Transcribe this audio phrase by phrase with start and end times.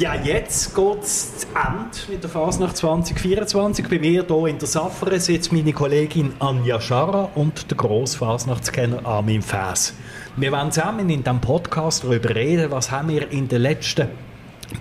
[0.00, 3.86] Ja, jetzt geht es zu Ende mit der Fasnacht 2024.
[3.86, 9.42] Bei mir hier in der Saffere sitzt meine Kollegin Anja Scharra und der Grossfasnachtskenner Armin
[9.42, 9.92] Fäs.
[10.36, 14.08] Wir wollen zusammen in diesem Podcast darüber reden, was haben wir in den letzten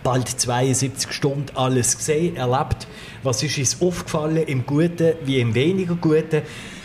[0.03, 2.87] bald 72 Stunden alles gesehen, erlebt.
[3.21, 6.43] Was ist uns aufgefallen im Guten wie im weniger Guten?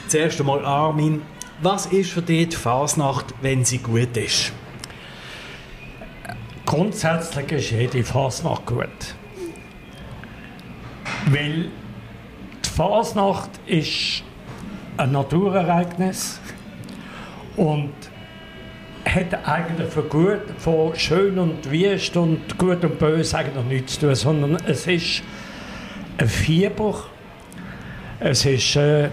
[0.09, 1.23] Zuerst einmal Armin,
[1.63, 4.53] was ist für dich die Fasnacht, wenn sie gut ist?
[6.67, 8.89] Grundsätzlich ist jede Fasnacht gut.
[11.27, 11.69] Weil
[12.65, 14.25] die Fasnacht ist
[14.97, 16.41] ein Naturereignis
[17.57, 17.93] und
[19.05, 24.07] hat eigentlich für gut, von schön und wüst und gut und böse eigentlich nichts zu
[24.07, 25.23] tun, sondern es ist
[26.17, 27.05] ein Fieber,
[28.21, 29.11] es ist, äh,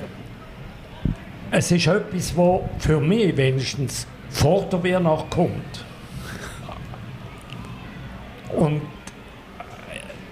[1.51, 5.85] es ist etwas, was für mich wenigstens vor der Weihnacht kommt.
[8.57, 8.81] Und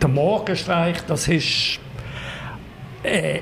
[0.01, 1.79] der Morgenstreich, das ist,
[3.03, 3.39] äh,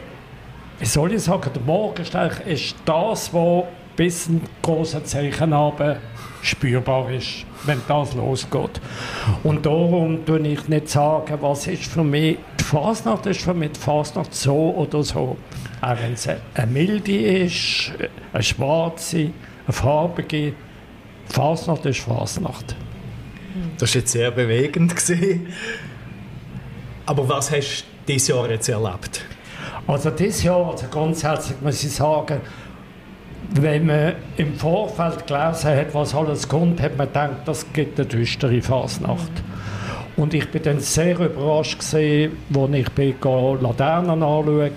[0.79, 3.63] wie soll ich sagen, der Morgenstreich ist das, was
[3.95, 5.97] bis ein großer Zeichenabend
[6.41, 8.79] spürbar ist, wenn das losgeht.
[9.43, 13.71] Und darum tue ich nicht sagen, was ist für mich die Fasnacht, ist für mich
[13.71, 15.37] die Fasnacht so oder so.
[15.81, 17.91] Auch wenn es eine milde ist,
[18.31, 19.31] eine schwarze,
[19.65, 20.53] eine farbige,
[21.27, 22.75] Fasnacht ist Fasnacht.
[23.77, 24.95] Das war jetzt sehr bewegend.
[24.95, 25.47] Gewesen.
[27.05, 29.21] Aber was hast du dieses Jahr jetzt erlebt?
[29.87, 32.41] Also dieses Jahr, also grundsätzlich muss ich sagen,
[33.51, 38.07] wenn man im Vorfeld gelesen hat, was alles kommt, hat man gedacht, das gibt eine
[38.07, 39.31] düstere Fasnacht.
[40.17, 44.71] Und ich bin dann sehr überrascht gesehen, als ich bin Laternen anschauen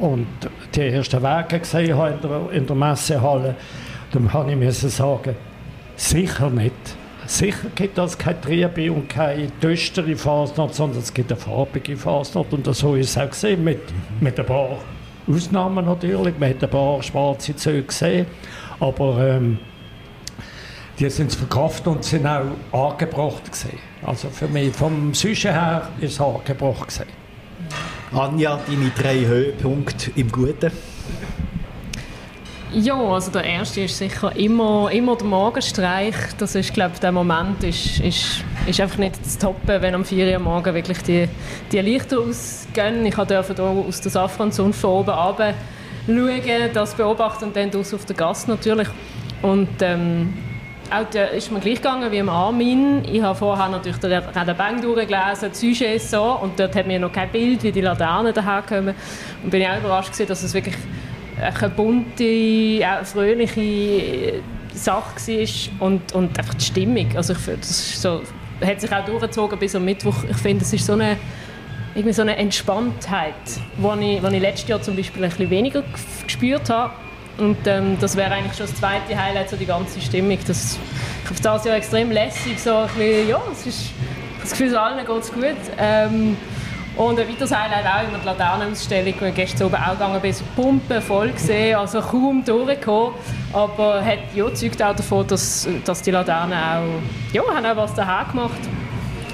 [0.00, 0.26] und
[0.74, 3.54] die ersten Wege gesehen habe in der, in der Messehalle.
[4.12, 5.36] Dann habe ich sagen,
[5.94, 6.72] sicher nicht.
[7.28, 12.54] Sicher gibt es keine Triebe und keine düstere Fasnacht, sondern es gibt eine farbige Fasnacht.
[12.54, 13.82] Und so ist es auch gesehen, mit,
[14.18, 14.78] mit ein paar
[15.30, 16.38] Ausnahmen natürlich.
[16.38, 18.26] Man hat ein paar schwarze Züge gesehen,
[18.80, 19.58] aber ähm,
[20.98, 23.78] die sind verkauft und sind auch angebracht gesehen.
[24.06, 27.08] Also für mich, vom Süßen her, ist es angebracht gesehen.
[28.10, 30.72] Anja, deine drei Höhepunkte im Guten?
[32.74, 36.14] Ja, also der erste ist sicher immer, immer der Morgenstreich.
[36.36, 40.04] Das ist, glaube ich, der Moment ist, ist, ist einfach nicht zu toppen, wenn am
[40.04, 41.28] 4 Uhr morgen wirklich die,
[41.72, 43.06] die Lichter ausgehen.
[43.06, 45.54] Ich durfte hier aus der Safranzone von oben runter
[46.06, 48.88] schauen, das beobachten und dann auf der Gasse natürlich.
[49.40, 50.34] Und ähm,
[50.90, 53.02] auch da ist mir gleich gegangen wie im Armin.
[53.10, 57.12] Ich habe vorher natürlich den Redabang durchgelesen, die Sujets so, und dort hat mir noch
[57.12, 58.94] kein Bild, wie die Laternen daherkommen.
[59.42, 60.76] Und bin ich auch überrascht gewesen, dass es wirklich
[61.40, 64.42] eine bunte, fröhliche
[64.74, 67.08] Sache war und, und einfach die Stimmung.
[67.16, 68.22] Also ich, das so,
[68.64, 70.24] hat sich auch durchgezogen bis am Mittwoch.
[70.28, 71.16] Ich finde, es ist so eine,
[71.94, 73.34] irgendwie so eine Entspanntheit,
[73.76, 75.82] die ich, ich letztes Jahr zum Beispiel ein bisschen weniger
[76.24, 76.92] gespürt habe.
[77.38, 80.38] Und ähm, das wäre eigentlich schon das zweite Highlight, so die ganze Stimmung.
[80.46, 80.78] Das,
[81.22, 83.90] ich finde das Jahr extrem lässig, so ein bisschen, ja, es ist,
[84.40, 85.44] das Gefühl, allen geht es gut.
[85.78, 86.36] Ähm,
[86.98, 91.00] und ein weiteres Highlight auch immer die Laternenausstellung, die gestern oben auch gegangen bin, Pumpen
[91.00, 93.14] voll gesehen, also kaum durchgekommen.
[93.52, 97.94] Aber hat ja, zeugt auch davon, dass, dass die Laternen auch, ja, haben auch was
[97.94, 98.60] daher gemacht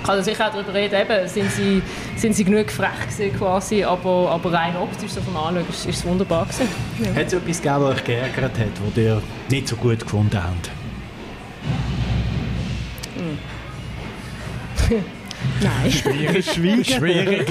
[0.05, 1.81] ich kann sicher auch darüber reden, eben, sind, sie,
[2.17, 6.05] sind sie genug frech gewesen quasi, aber, aber rein optisch so vom Anschauen ist es
[6.05, 6.69] wunderbar gewesen.
[7.03, 7.15] Ja.
[7.15, 10.84] Hat es etwas gegeben, was euch geärgert hat, was ihr nicht so gut gefunden habt?
[15.65, 15.91] Nein.
[15.91, 16.95] Schwierig, schwierig.
[16.95, 17.47] Schwierig.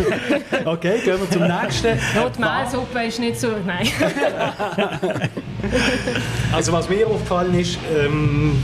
[0.66, 1.98] Okay, gehen wir zum nächsten.
[2.16, 3.48] Notmehlsuppe ist nicht so.
[3.66, 3.88] Nein.
[6.54, 8.64] also, was mir aufgefallen ist, ähm,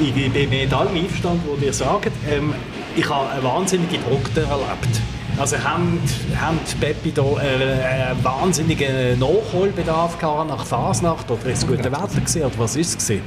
[0.00, 2.12] ich bin mit allem einverstanden, was ihr sagt.
[2.28, 2.52] Ähm,
[2.96, 5.00] ich habe eine wahnsinnige Druck erlebt.
[5.42, 5.98] Also haben,
[6.40, 12.06] haben Peppi da äh, einen wahnsinnigen Nachholbedarf gehabt nach Fasnacht oder ist es gutes Wetter
[12.06, 13.20] gewesen, oder was ist es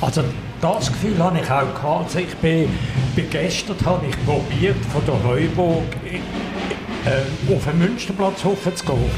[0.00, 0.24] Also
[0.62, 2.04] das Gefühl habe ich auch gehabt.
[2.06, 2.70] Also ich bin
[3.14, 9.10] begeistert, habe ich probiert von der Heuburg äh, auf den Münsterplatz zu gehen.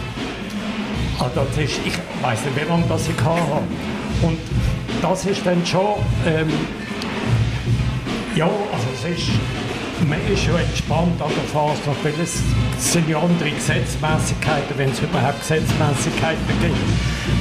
[1.20, 3.62] Also das ist, ich weiß nicht, wie lange das ich hatte.
[4.22, 4.38] Und
[5.00, 5.94] das ist dann schon
[6.26, 6.48] ähm,
[8.34, 9.30] ja, also es ist
[10.08, 12.42] man ist schon entspannt an der Phase, weil es
[12.78, 16.76] sind ja andere Gesetzmäßigkeiten, wenn es überhaupt Gesetzmäßigkeiten gibt.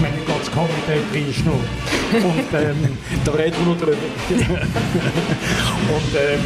[0.01, 1.01] Wenn ich das Komitee
[1.45, 1.53] noch.
[2.23, 3.97] Und ähm, da reden wir noch drüber.
[5.95, 6.45] und ähm,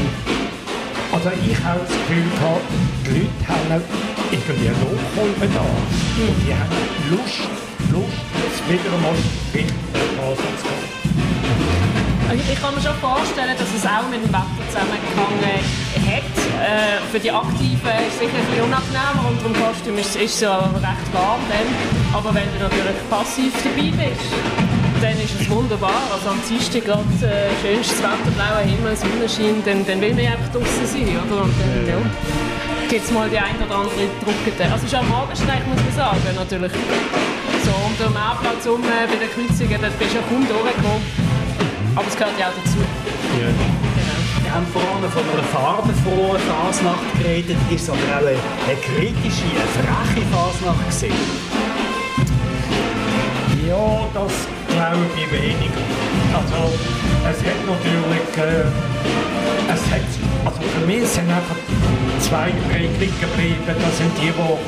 [1.11, 2.67] also ich habe das Gefühl gehabt,
[3.05, 3.83] die Leute haben
[4.31, 5.65] irgendwie einen Nachholbedarf.
[6.17, 6.75] Und die haben
[7.11, 7.47] Lust,
[7.91, 9.15] Lust, jetzt wieder einmal
[9.53, 9.71] in die
[10.17, 10.86] Phase zu gehen.
[12.27, 15.63] Ich kann mir schon vorstellen, dass es auch mit dem Wetter zusammengehangen
[16.11, 16.35] hat.
[17.11, 20.57] für die Aktiven ist es sicher ein bisschen unangenehmer und im Kostüm ist es ja
[20.59, 21.67] recht warm dann.
[22.11, 24.27] Aber wenn du natürlich passiv dabei bist,
[24.99, 26.03] dann ist es wunderbar.
[26.11, 30.51] Also am Dienstag gerade äh, schönstes Wetter, blauer Himmel, Sonnenschein, dann, dann will man einfach
[30.51, 31.47] draußen sein, oder?
[31.47, 31.99] Und dann, ja.
[32.89, 34.67] gibt es mal die ein oder andere Druckete.
[34.67, 36.75] Also es ist am Morgenstreich, muss man sagen, natürlich.
[37.63, 41.26] So, um den Mehrplatz äh, bei den Kreuzungen, dort bist du ja kaum durchgekommen.
[41.97, 42.77] Aber es gehört ja auch dazu.
[43.41, 43.49] Ja.
[44.43, 49.49] Wir haben vorhin von einer farbenfrohen Fasnacht geredet, ist es aber auch eine, eine kritische,
[49.49, 51.13] eine freche Fasnacht gesehen.
[53.67, 54.31] Ja, das
[54.69, 55.81] glaube ich weniger.
[56.37, 56.69] Also,
[57.25, 60.05] es hat natürlich, äh, es hat,
[60.45, 61.57] also für mich sind einfach
[62.21, 63.65] zwei Regelungen geblieben.
[63.65, 64.59] Das sind die, wo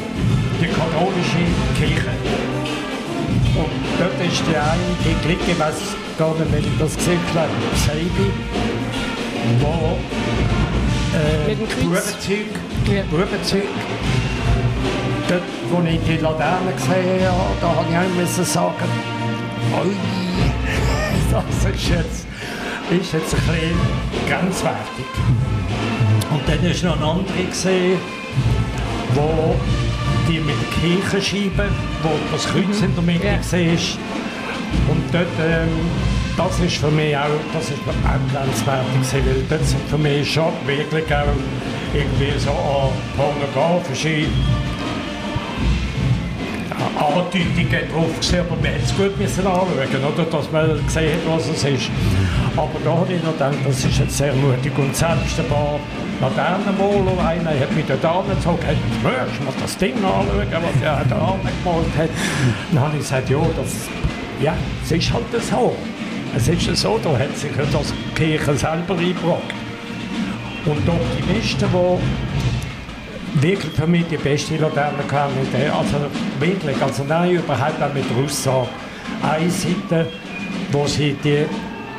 [0.60, 1.46] die katholische
[1.78, 2.59] Kirche.
[3.60, 5.56] Und dort ist die eine, die Clique,
[6.18, 7.50] gar nicht, wenn ich das gesehen habe,
[7.86, 8.32] Seibi,
[9.60, 9.98] wo
[11.18, 12.14] äh, Mit dem Kreuz.
[12.14, 12.48] Bubenzeug,
[12.88, 13.02] Ja.
[13.10, 13.64] Bubenzeug
[15.28, 18.90] Dort, wo ich die Laterne gesehen habe, da habe ich auch müssen sagen,
[19.80, 19.92] oi,
[21.32, 22.26] das ist jetzt,
[22.90, 23.80] ist jetzt ein bisschen
[24.28, 25.10] grenzwertig.
[26.32, 28.00] Und dann ist noch eine andere gesehen,
[29.14, 29.56] wo
[30.30, 31.66] die mit der Kirchenscheibe,
[32.04, 33.74] wo das Kreuz in der Mitte Ja.
[33.74, 33.98] ist.
[34.88, 35.70] Und dort, ähm,
[36.38, 37.24] das ist für mich auch,
[37.54, 41.34] das ist auch grenzwertig gewesen, weil dort sind für mich schon wirklich auch
[41.94, 44.26] irgendwie so an pornografische
[46.98, 49.68] Andeutungen drauf gesehen, aber wir hätten es gut müssen anschauen,
[50.14, 50.24] oder?
[50.26, 51.90] dass man gesehen hat, was es ist.
[52.56, 54.72] Aber da habe ich noch gedacht, das ist jetzt sehr mutig.
[54.78, 55.80] Und selbst ein paar
[56.21, 61.06] Laternenmaler, einer hat mich dort angezogen, hat gesagt, «Möchtest mal das Ding anschauen, was er
[61.10, 62.10] da angemalt hat?»
[62.71, 63.88] Dann habe ich gesagt, ja, das,
[64.42, 65.75] ja, es ist halt so.
[66.36, 69.54] Es ist so, da hat sich das die Kirche selber eingebracht.
[70.66, 71.69] Und die Optimisten,
[73.33, 75.31] die wirklich für mich die beste Laterne kam.
[75.77, 75.98] Also
[76.39, 78.68] wirklich, also nein, überhaupt auch mit der Aussage.
[79.24, 80.07] Eine Seite,
[80.71, 81.45] wo sie die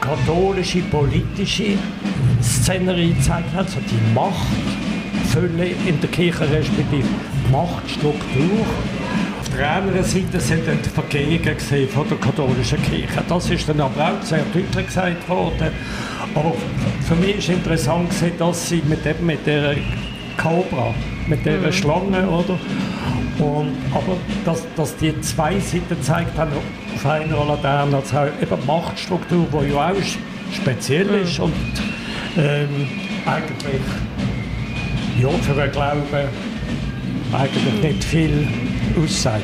[0.00, 1.78] katholische, politische
[2.42, 7.06] Szenerie gezeigt hat, also die Machtfülle in der Kirche respektive
[7.50, 8.66] Machtstruktur.
[9.40, 13.22] Auf der anderen Seite sind dann die Vergehungen gesehen von der katholischen Kirche.
[13.28, 15.68] Das ist dann aber auch sehr deutlich gesagt worden.
[16.34, 16.54] Aber
[17.06, 19.74] für mich ist interessant gewesen, dass sie mit, eben mit der
[20.36, 20.94] Cobra,
[21.26, 22.58] mit der Schlange, oder?
[23.40, 26.52] Und, aber dass, dass die zwei Seiten gezeigt haben
[26.94, 29.94] auf einer Laterne, also eben die Machtstruktur, die ja auch
[30.52, 31.52] speziell ist und
[32.36, 32.88] ähm,
[33.24, 33.80] eigentlich
[35.20, 36.02] ja, für einen Glauben
[37.32, 38.46] eigentlich nicht viel
[39.02, 39.42] aussagt.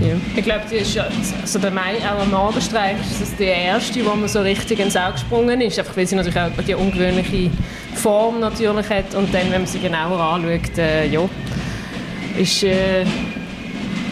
[0.00, 0.14] Ja.
[0.36, 1.06] Ich glaube, die ist ja,
[1.40, 4.96] also der Mai, auch am Morgenstreich, ist das die erste, wo man so richtig ins
[4.96, 5.78] Auge gesprungen ist.
[5.78, 7.50] Einfach weil sie natürlich auch die ungewöhnliche
[7.94, 9.14] Form natürlich hat.
[9.14, 11.20] Und dann, wenn man sie genauer anschaut, äh, ja,
[12.36, 13.04] ist äh,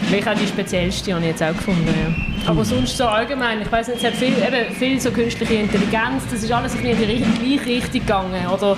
[0.07, 1.87] vielleicht auch die speziellste, habe ich jetzt auch gefunden.
[1.87, 2.49] Ja.
[2.49, 6.23] Aber sonst so allgemein, ich weiß nicht, es hat viel, eben, viel so künstliche Intelligenz,
[6.29, 8.47] das ist alles ein in die gleiche Richtung gegangen.
[8.47, 8.77] Oder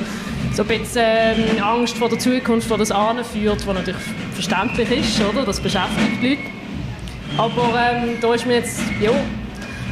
[0.54, 4.02] so ein bisschen ähm, Angst vor der Zukunft, die das anführt, was natürlich
[4.34, 5.44] verständlich ist, oder?
[5.44, 6.42] Das beschäftigt die Leute.
[7.38, 9.12] Aber ähm, da ist mir jetzt, ja,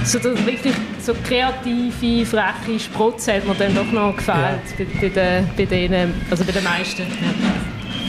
[0.04, 5.10] so der wirklich so kreative, freche Sprutz hat mir dann doch noch gefällt bei, bei,
[5.10, 7.02] den, bei denen, also bei den meisten.
[7.02, 7.62] Ja.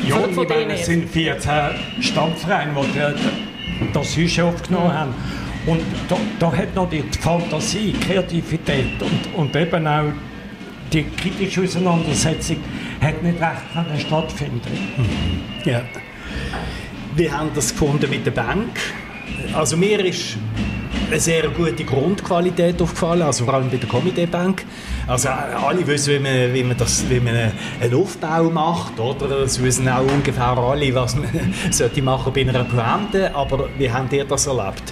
[0.08, 1.52] Ja, Von- ich von meine, denen es sind 14
[2.00, 5.14] Stammvereine, die die- das Süße aufgenommen haben.
[5.66, 10.12] Und da, da hat noch die Fantasie, die Kreativität und, und eben auch
[10.92, 12.58] die kritische Auseinandersetzung
[13.00, 14.60] hat nicht recht stattfinden.
[15.64, 15.80] Ja.
[17.16, 18.78] Wir haben das gefunden mit der Bank.
[19.54, 20.36] Also mir ist
[21.10, 24.64] eine sehr gute Grundqualität aufgefallen, also vor allem bei der Comedy Bank.
[25.06, 27.34] Also äh, alle wissen, wie man, wie man, das, wie man
[27.80, 29.28] einen Aufbau macht, oder?
[29.28, 31.28] Das wissen auch ungefähr alle, was man
[31.70, 33.34] sollte machen bei einer Pointe.
[33.34, 34.82] Aber wie habt ihr das erlebt?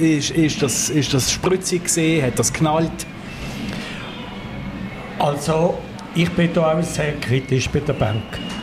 [0.00, 2.26] Ist, ist, das, ist das spritzig gesehen?
[2.26, 3.06] Hat das knallt?
[5.20, 5.78] Also,
[6.14, 8.22] ich bin da auch sehr kritisch bei der Bank.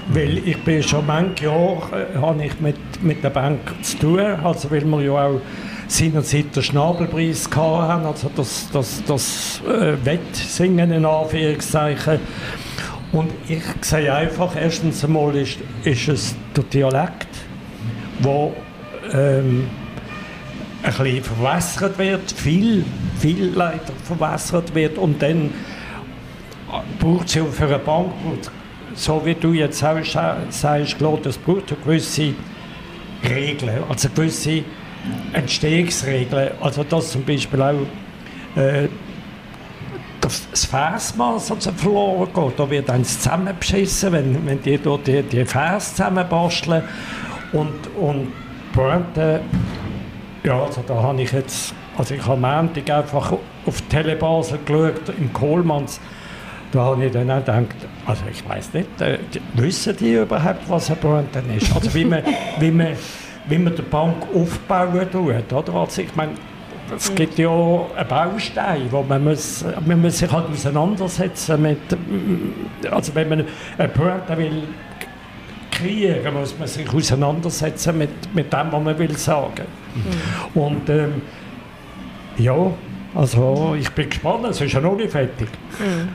[0.09, 4.71] Weil ich bin schon manche Jahre äh, ich mit, mit der Bank zu tun, also
[4.71, 5.41] weil wir ja auch
[5.87, 12.19] seinerzeit den Schnabelpreis hatten, also das, das, das äh, Wettsingen in Anführungszeichen.
[13.13, 17.27] Und ich sehe einfach, erstens einmal ist, ist es der Dialekt,
[18.19, 18.53] wo
[19.13, 19.67] ähm,
[20.83, 22.83] ein bisschen verwässert wird, viel,
[23.17, 25.51] viel leider verwässert wird und dann
[26.99, 28.11] braucht es ja für eine Bank,
[28.93, 32.33] so wie du jetzt scha- sagst, klar, das braucht eine gewisse
[33.27, 34.63] Regeln, also gewisse
[35.33, 36.51] Entstehungsregeln.
[36.61, 37.75] Also dass zum Beispiel auch
[38.55, 38.87] äh,
[40.21, 42.59] das Versmaß also verloren geht.
[42.59, 46.83] Da wird eins zusammenbeschissen, wenn, wenn die dort die, die Vers zusammenbasteln.
[47.53, 48.33] Und, und
[48.73, 49.41] Pointe,
[50.43, 53.33] ja, also da habe ich jetzt, also ich habe am Montag einfach
[53.65, 55.99] auf Telebasel geschaut, im Kohlmanns,
[56.71, 57.75] da habe ich dann auch gedacht,
[58.05, 59.19] also ich weiß nicht, äh,
[59.53, 61.73] wissen die überhaupt, was ein Pointe ist?
[61.73, 62.21] Also wie man,
[62.59, 62.87] wie man,
[63.49, 65.73] wie man die Bank aufbauen tut, oder?
[65.73, 66.33] Also ich meine,
[66.95, 71.79] es gibt ja einen Baustein, wo man, muss, man muss sich halt auseinandersetzen mit,
[72.89, 73.45] also wenn man
[73.77, 74.63] eine Pointe will
[75.71, 79.65] kriegen, muss man sich auseinandersetzen mit, mit dem, was man will sagen.
[79.95, 80.61] Mhm.
[80.61, 81.21] Und ähm,
[82.37, 82.55] ja,
[83.15, 85.49] also ich bin gespannt, es ist ja noch nicht fertig.
[85.79, 86.09] Mhm.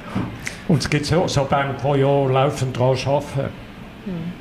[0.69, 3.53] Und es gibt so, so Banken, die ja laufend daran arbeiten.
[4.07, 4.33] Mhm.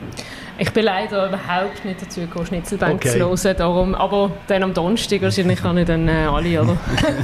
[0.61, 3.17] Ich bin leider überhaupt nicht dazu gekommen, Schnitzelbank okay.
[3.17, 3.57] zu hören.
[3.57, 6.77] Darum, aber dann am Donnerstag wahrscheinlich kann ich dann äh, alle oder?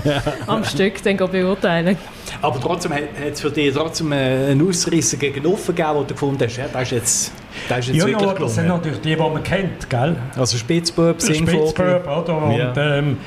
[0.47, 1.97] am Stück dann beurteilen.
[2.41, 6.15] Aber trotzdem hat es für dich trotzdem äh, einen Ausrisser gegen Offen gegeben, wo du
[6.15, 7.31] gefunden hast, ja, das ist jetzt,
[7.69, 10.15] das ist jetzt ja, wirklich ja, das sind natürlich die, die man kennt, gell?
[10.35, 11.69] Also Spitzbub, Singvogel.
[11.69, 12.41] Spitzbub, oder?
[12.41, 12.73] Und, ja.
[12.75, 13.17] Ähm,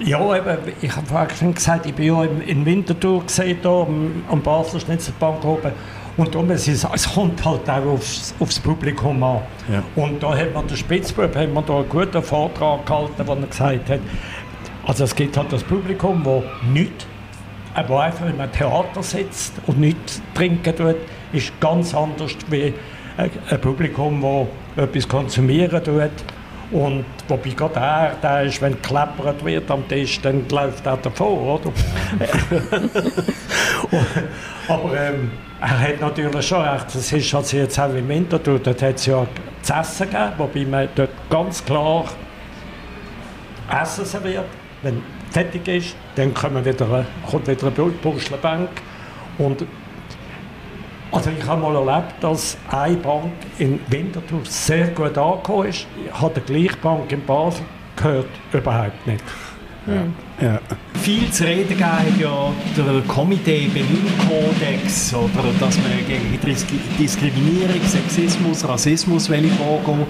[0.00, 4.42] ja, eben, ich habe vorhin gesagt, ich bin ja in Winterthur gesehen, hier am, am
[4.42, 5.70] Basler Schnitzelbank oben.
[6.16, 9.40] Und darum, es, ist, es kommt halt auch aufs, aufs Publikum an.
[9.70, 9.82] Ja.
[9.96, 13.46] Und da hat man der Spitzbub hat man da einen guten Vortrag gehalten, wo er
[13.46, 14.00] gesagt hat,
[14.86, 17.06] also es gibt halt das Publikum, das nicht,
[17.74, 20.96] aber einfach in einem Theater sitzt und nichts trinken tut,
[21.32, 22.72] ist ganz anders wie
[23.16, 24.22] ein Publikum,
[24.76, 26.10] das etwas konsumieren tut.
[26.70, 31.60] Und wobei gerade er, der ist, wenn geklappert wird am Tisch, dann läuft er davor,
[31.60, 31.72] oder?
[34.68, 35.30] aber ähm,
[35.64, 36.94] er hat natürlich schon recht.
[36.94, 39.26] Es ist also jetzt auch im Winterthur, dort hat es ja
[39.62, 42.04] zu essen gegeben, wobei man dort ganz klar
[43.70, 44.44] Essen serviert.
[44.82, 48.68] Wenn fertig ist, dann kommt wieder, eine Buschelbank.
[49.38, 49.64] Und
[51.10, 55.86] also ich habe mal erlebt, dass eine Bank in Winterthur sehr gut angekommen ist.
[56.04, 57.64] Ich habe die gleiche Bank in Basel
[57.96, 59.24] gehört überhaupt nicht.
[59.86, 60.04] Ja.
[60.46, 60.60] Ja.
[61.02, 66.38] Viel zu reden gegeben ja der Komitee Berlin-Kodex, oder dass man gegen
[66.98, 70.06] Diskriminierung, Sexismus, Rassismus will vorgehen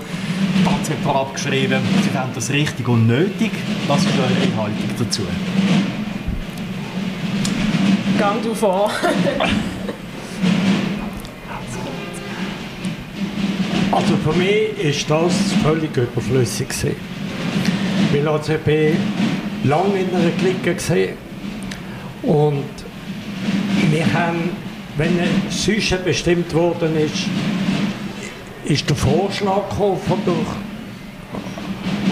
[0.65, 3.51] Ganz hat vorab geschrieben, sie finden das richtig und nötig.
[3.89, 5.23] Was ist eure Haltung dazu?
[8.19, 8.91] Gang du vor.
[13.91, 16.73] also für mich ist das völlig überflüssig
[18.13, 18.29] Weil
[18.59, 18.97] bin
[19.65, 21.17] lange in einer Clique gesehen.
[22.23, 22.65] Und
[23.91, 24.51] wir haben,
[24.97, 27.27] wenn ein Süße bestimmt worden ist,
[28.65, 30.35] ist der Vorschlag von der,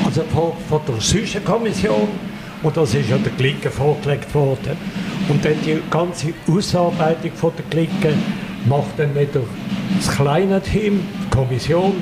[0.05, 2.09] also von, von der Süße-Kommission
[2.63, 4.77] und das ist ja der Clique vorgelegt worden.
[5.29, 8.15] Und dann die ganze Ausarbeitung von der Clique
[8.67, 9.41] macht dann wieder
[9.97, 11.95] das kleine Team, die Kommission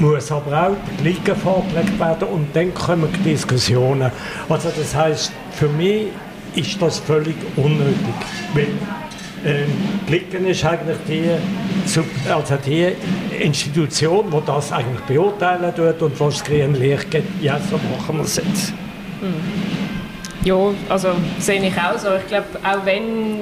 [0.00, 4.10] muss aber auch die Liga vorgelegt werden und dann kommen die Diskussionen.
[4.48, 6.06] Also das heißt, für mich
[6.54, 7.94] ist das völlig unnötig.
[8.54, 8.64] Weil,
[9.44, 9.64] äh,
[10.08, 11.30] die Liga ist eigentlich die,
[12.30, 12.88] also die
[13.38, 17.42] Institution, die das eigentlich beurteilen tut und was es grüne Licht gibt.
[17.42, 18.72] Ja, so machen wir es jetzt.
[19.20, 19.34] Hm.
[20.44, 20.56] Ja,
[20.88, 22.08] also sehe ich auch so.
[22.16, 23.40] Ich glaube, auch wenn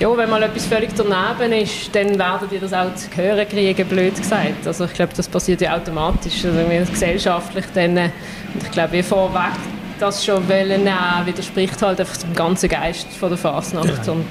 [0.00, 3.86] ja, wenn mal etwas völlig daneben ist, dann werden die das auch zu hören kriegen,
[3.86, 4.66] blöd gesagt.
[4.66, 6.58] Also ich glaube, das passiert ja automatisch, also
[6.90, 8.10] gesellschaftlich dann, äh,
[8.54, 9.52] und ich glaube, wie vorweg
[9.98, 14.12] das schon wollen nehmen, widerspricht halt einfach dem ganzen Geist von der Fasnacht ja.
[14.12, 14.24] und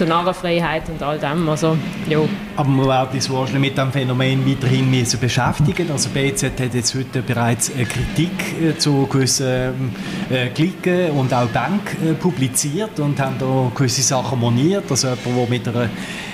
[0.00, 1.48] der Narrenfreiheit und all dem.
[1.48, 1.76] Also,
[2.08, 2.20] ja.
[2.56, 5.90] Aber man wird sich wahrscheinlich mit diesem Phänomen weiterhin müssen beschäftigen.
[5.90, 9.94] Also BZ hat jetzt heute bereits eine Kritik äh, zu gewissen
[10.30, 14.84] äh, Klicken und auch Bank äh, publiziert und haben da gewisse Sachen moniert.
[14.90, 15.90] Also jemand, der mit einer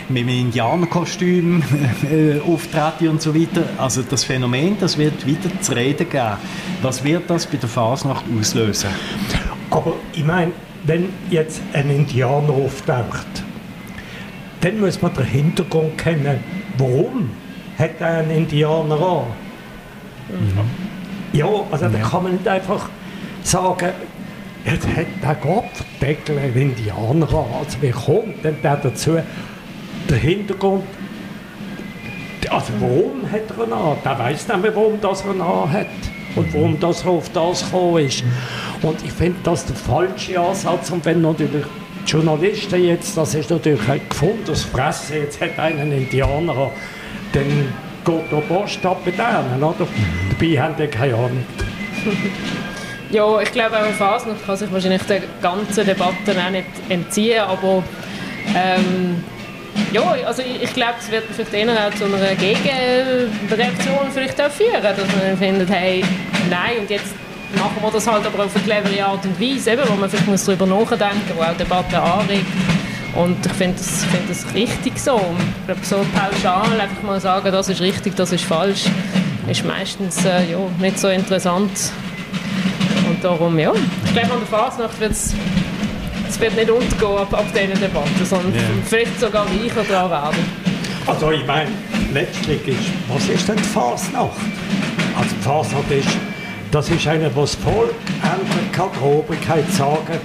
[0.08, 1.62] mit einem Indianerkostüm
[2.10, 3.64] äh, auftreten und so weiter.
[3.78, 6.36] Also das Phänomen, das wird wieder zu reden geben.
[6.82, 8.90] Was wird das bei der Fasnacht auslösen?
[9.70, 10.52] Aber ich meine,
[10.84, 13.26] wenn jetzt ein Indianer auftaucht,
[14.64, 16.40] dann muss man den Hintergrund kennen.
[16.78, 17.30] Warum
[17.78, 19.24] hat er einen Indianer an?
[20.30, 21.38] Mhm.
[21.38, 21.90] Ja, also ja.
[21.90, 22.88] da kann man nicht einfach
[23.42, 23.90] sagen,
[24.64, 27.44] jetzt hat der Gottverdeckel einen Indianer an.
[27.60, 29.18] Also wie kommt denn der dazu?
[30.08, 30.84] der Hintergrund,
[32.50, 33.96] also warum hat er ihn an?
[34.04, 35.86] Der weiß nicht mehr, warum das er ihn an hat
[36.36, 38.24] und warum das auf das gekommen ist.
[38.82, 40.90] Und ich finde das der falsche Ansatz.
[40.90, 41.64] Und wenn natürlich
[42.04, 46.70] die Journalisten jetzt, das ist natürlich ein gefundenes Fressen, jetzt hat einen Indianer,
[47.32, 47.72] dann
[48.04, 49.86] geht der Post ab bei denen, oder?
[50.30, 51.44] Dabei haben die keine Ahnung.
[53.10, 57.84] Ja, ich glaube auch Fasnacht kann sich wahrscheinlich der ganzen Debatte auch nicht entziehen, aber
[58.56, 59.22] ähm,
[59.92, 64.50] ja, also ich, ich glaube, es wird vielleicht eher auch zu einer Gegenreaktion vielleicht auch
[64.50, 66.04] führen, dass man findet, hey,
[66.50, 67.14] nein, und jetzt
[67.56, 70.26] machen wir das halt aber auf eine clevere Art und Weise, eben, wo man vielleicht
[70.26, 72.46] muss darüber nachdenken muss, wo auch Debatten anregt.
[73.14, 75.20] Und ich finde das, find das richtig so.
[75.60, 78.84] Ich glaube, so pauschal einfach mal sagen, das ist richtig, das ist falsch,
[79.48, 81.70] ist meistens äh, ja, nicht so interessant.
[83.08, 83.72] Und darum, ja,
[84.04, 85.34] ich glaube, an der Fasnacht wird es
[86.34, 88.62] es wird nicht untergehen ab, ab diesen Debatten, sondern yeah.
[88.84, 90.44] vielleicht sogar reicher daran werden.
[91.06, 91.70] Also ich meine,
[92.12, 94.32] letztlich ist, was ist denn die Fasnacht?
[95.16, 96.08] Also die Fasnacht ist,
[96.74, 100.18] das ist eine, was das Volk endlich kann die Obrigkeit sagen,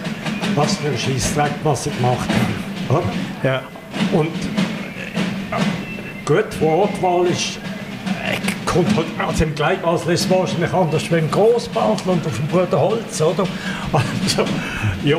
[0.56, 2.98] was für ein Scheissdreck, was sie gemacht haben.
[2.98, 3.04] Oder?
[3.44, 3.62] Ja.
[4.12, 5.60] Und äh,
[6.26, 7.60] gut, Wortwahl ist
[8.66, 12.80] kommt halt, also im Gleitbasel ist wahrscheinlich anders wie im Grossbasel und auf dem Bruder
[12.80, 13.48] Holz, oder?
[13.92, 14.46] Also,
[15.04, 15.18] ja,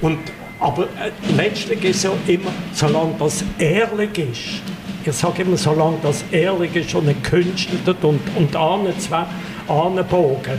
[0.00, 0.18] und,
[0.58, 4.71] aber äh, letztlich ist es ja immer, solange das ehrlich ist,
[5.04, 10.58] ich sage immer, solange das ehrlich ist und nicht künstelt und, und anbogen,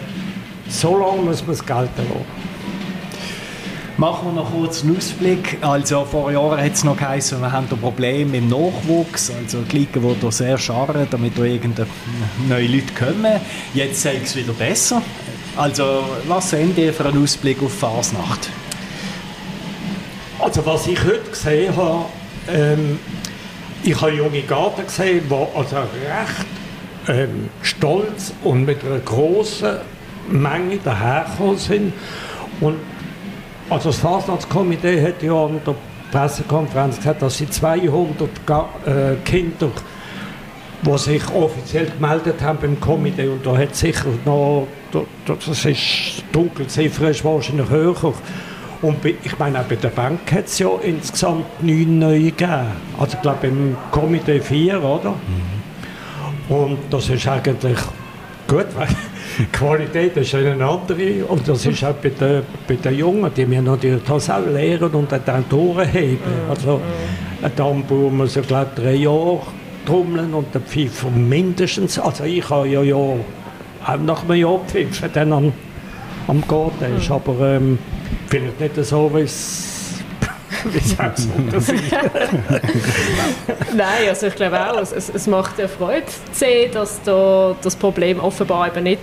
[0.68, 2.54] so lange muss man es gelten lassen.
[3.98, 5.58] Machen wir noch kurz einen Ausblick.
[5.62, 9.78] Also vor Jahren hat es noch geheißen, wir haben ein Problem im Nachwuchs, also die
[9.78, 11.88] Ligen, die hier sehr scharren, damit da irgendeine
[12.50, 13.40] neue Leute kommen.
[13.74, 15.02] Jetzt sei es wieder besser.
[15.56, 18.50] Also was sehen ihr für einen Ausblick auf Fasnacht?
[20.40, 22.06] Also was ich heute gesehen habe,
[22.52, 22.98] ähm,
[23.84, 26.46] ich habe junge Garten gesehen, die also recht
[27.08, 29.78] ähm, stolz und mit einer großen
[30.30, 31.94] Menge dahergekommen sind.
[32.62, 32.78] Und
[33.70, 35.76] also das Fasnachtskomitee hat ja an der
[36.12, 39.72] Pressekonferenz gesagt, dass sie 200 Ga äh, Kinder,
[40.82, 44.68] die sich offiziell gemeldet haben beim Komitee, und da hat sicher noch,
[45.26, 48.14] das ist, die Dunkelziffer ist wahrscheinlich höher,
[48.84, 52.68] und ich meine, auch bei der Bank hat es ja insgesamt neun neue gegeben.
[53.00, 55.12] Also ich glaube im Komitee vier, oder?
[55.12, 56.54] Mhm.
[56.54, 57.78] Und das ist eigentlich
[58.46, 58.88] gut, weil
[59.40, 61.26] die Qualität ist eine andere.
[61.30, 64.94] Und das ist auch bei den, bei den Jungen, die müssen natürlich das auch lernen
[64.94, 66.18] und dann durchheben.
[66.18, 66.50] Mhm.
[66.50, 66.82] Also
[67.42, 69.40] ein Tambour muss ja glaube drei Jahre
[69.86, 71.98] trommeln und der Pfeifer mindestens.
[71.98, 73.18] Also ich habe ja, ja auch
[74.04, 75.54] nach einem Jahr pfiffen, dann am,
[76.28, 77.10] am Garten ist.
[77.10, 77.16] Mhm.
[77.16, 77.80] Aber ähm,
[78.34, 79.70] vielleicht nicht so, wie es
[83.76, 87.76] Nein, also ich glaube auch, es, es macht ja Freude zu sehen, dass da das
[87.76, 89.02] Problem offenbar eben nicht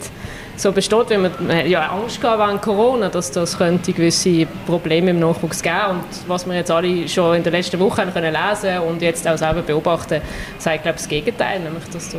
[0.57, 5.11] so besteht, weil man, man ja Angst gehabt während Corona, dass das könnte gewisse Probleme
[5.11, 8.79] im Nachwuchs geben und was wir jetzt alle schon in den letzten Wochen können lesen
[8.79, 10.23] und jetzt auch selber beobachten,
[10.59, 12.15] sagt glaube ich das Gegenteil, nämlich dass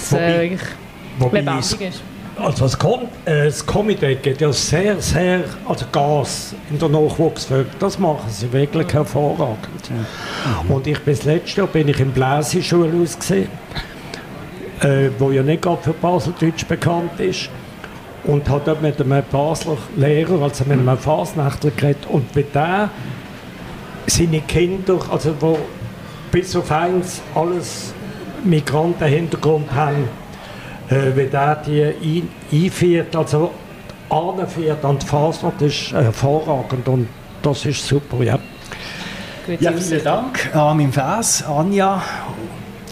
[0.00, 0.62] das äh, wirklich
[1.20, 2.02] lebendig ist.
[2.42, 7.70] Also das, Kom äh, das Komitee geht ja sehr, sehr, also Gas in der Nachwuchsförderung,
[7.78, 9.90] das machen sie wirklich hervorragend.
[9.90, 10.70] Mhm.
[10.74, 13.48] Und ich bis letztes Jahr bin ich im Bläseschule ausgesehen,
[14.80, 17.48] äh, wo ja nicht gerade für Baseldeutsch bekannt ist.
[18.24, 22.06] Und hat dort mit einem Basler Lehrer, also mit einem Fasnächtler geredet.
[22.08, 22.88] Und mit dem
[24.06, 25.58] seine Kinder, also wo
[26.32, 27.94] bis auf eins alles
[28.44, 30.08] Migrantenhintergrund haben,
[30.92, 33.50] äh, wie der die einführt, also
[34.10, 37.08] anfährt an die Fasnacht, ist hervorragend und
[37.42, 38.38] das ist super, ja.
[39.58, 42.02] ja vielen Dank an meinem Vers, Anja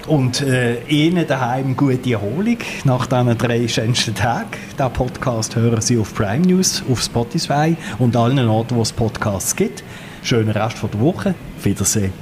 [0.07, 4.49] und äh, Ihnen daheim gute Erholung nach diesen drei schönsten Tagen.
[4.73, 9.55] Diesen Podcast hören Sie auf Prime News, auf Spotify und allen Orten, wo es Podcasts
[9.55, 9.85] gibt.
[10.23, 11.35] Schönen Rest von der Woche.
[11.59, 12.13] Auf Wiedersehen.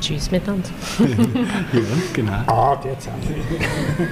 [0.00, 0.68] Tschüss miteinander.
[1.72, 1.80] ja,
[2.12, 2.32] genau.
[2.46, 4.06] Ah, jetzt haben wir.